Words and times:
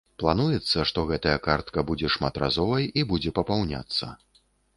Плануецца, 0.21 0.85
што 0.91 1.03
гэтая 1.11 1.35
картка 1.47 1.83
будзе 1.89 2.07
шматразовай, 2.15 2.89
і 3.03 3.05
будзе 3.13 3.35
папаўняцца. 3.43 4.13